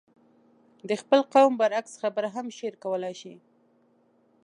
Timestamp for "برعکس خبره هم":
1.59-2.47